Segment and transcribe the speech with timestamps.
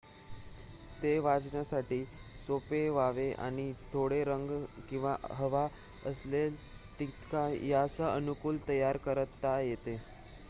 [1.01, 2.03] ते वाचण्यासाठी
[2.37, 4.49] सोपे व्हावे आणि थोडा रंग
[4.89, 5.67] किंवा हवा
[6.05, 6.55] असेल
[6.99, 9.95] तितका यासह अनुकूल तयार करता येते